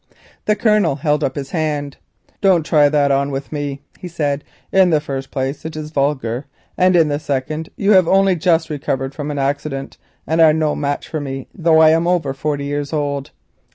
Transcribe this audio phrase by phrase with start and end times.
[0.45, 1.97] The Colonel held up his hand.
[2.41, 4.43] "Don't try that on with me," he said.
[4.71, 8.71] "In the first place it is vulgar, and in the second you have only just
[8.71, 12.65] recovered from an accident and are no match for me, though I am over forty
[12.65, 13.29] years old.